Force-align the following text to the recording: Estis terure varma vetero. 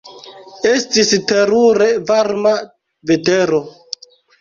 Estis 0.69 1.11
terure 1.33 1.91
varma 2.09 2.57
vetero. 3.15 3.65